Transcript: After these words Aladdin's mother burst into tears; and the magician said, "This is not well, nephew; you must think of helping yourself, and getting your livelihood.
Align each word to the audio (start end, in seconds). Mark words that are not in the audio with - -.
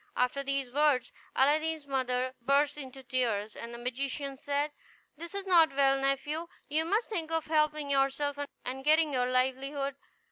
After 0.15 0.41
these 0.41 0.71
words 0.71 1.11
Aladdin's 1.35 1.85
mother 1.85 2.33
burst 2.41 2.75
into 2.75 3.03
tears; 3.03 3.55
and 3.55 3.71
the 3.71 3.77
magician 3.77 4.35
said, 4.35 4.71
"This 5.15 5.35
is 5.35 5.45
not 5.45 5.75
well, 5.75 5.95
nephew; 5.99 6.47
you 6.67 6.85
must 6.85 7.11
think 7.11 7.29
of 7.29 7.45
helping 7.45 7.91
yourself, 7.91 8.39
and 8.65 8.83
getting 8.83 9.13
your 9.13 9.29
livelihood. 9.29 9.97